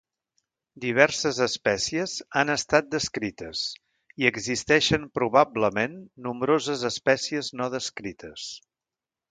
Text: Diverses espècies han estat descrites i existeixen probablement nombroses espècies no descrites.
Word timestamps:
Diverses 0.85 1.41
espècies 1.45 2.15
han 2.41 2.53
estat 2.53 2.89
descrites 2.95 3.61
i 4.25 4.29
existeixen 4.31 5.07
probablement 5.21 5.97
nombroses 6.31 6.91
espècies 6.95 7.53
no 7.61 7.71
descrites. 7.79 8.53